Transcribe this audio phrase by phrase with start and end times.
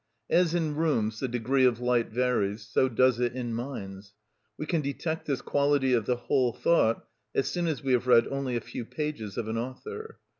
[0.31, 4.15] As in rooms the degree of light varies, so does it in minds.
[4.57, 8.27] We can detect this quality of the whole thought as soon as we have read
[8.27, 10.17] only a few pages of an author.